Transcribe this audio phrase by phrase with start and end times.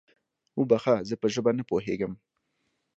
[0.59, 2.13] وبخښه، زه په ژبه نه پوهېږم؟